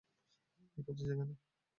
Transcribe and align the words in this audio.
কি 0.71 0.79
করছিস 0.85 1.07
এখানে? 1.07 1.33